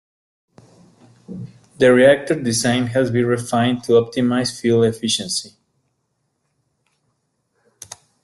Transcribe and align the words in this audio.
The 1.77 1.93
reactor 1.93 2.33
design 2.41 2.87
has 2.87 3.11
been 3.11 3.27
refined 3.27 3.83
to 3.83 3.91
optimize 4.03 4.59
fuel 4.59 4.81
efficiency. 4.83 5.53